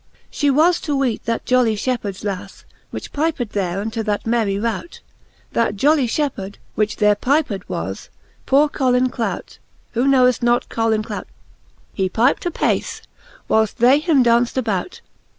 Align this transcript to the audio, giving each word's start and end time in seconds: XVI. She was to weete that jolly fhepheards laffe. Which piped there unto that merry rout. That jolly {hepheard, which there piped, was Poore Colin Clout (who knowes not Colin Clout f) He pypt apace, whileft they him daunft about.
XVI. 0.01 0.27
She 0.31 0.49
was 0.49 0.81
to 0.81 0.97
weete 0.97 1.25
that 1.25 1.45
jolly 1.45 1.75
fhepheards 1.75 2.25
laffe. 2.25 2.63
Which 2.89 3.13
piped 3.13 3.51
there 3.51 3.79
unto 3.79 4.01
that 4.01 4.25
merry 4.25 4.57
rout. 4.57 4.99
That 5.51 5.75
jolly 5.75 6.07
{hepheard, 6.07 6.55
which 6.73 6.95
there 6.95 7.13
piped, 7.13 7.69
was 7.69 8.09
Poore 8.47 8.67
Colin 8.67 9.09
Clout 9.11 9.59
(who 9.91 10.07
knowes 10.07 10.41
not 10.41 10.69
Colin 10.69 11.03
Clout 11.03 11.27
f) 11.29 11.29
He 11.93 12.09
pypt 12.09 12.47
apace, 12.47 13.03
whileft 13.47 13.75
they 13.75 13.99
him 13.99 14.23
daunft 14.23 14.57
about. 14.57 15.01